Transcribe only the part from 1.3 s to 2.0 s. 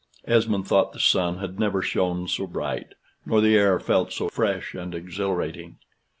had never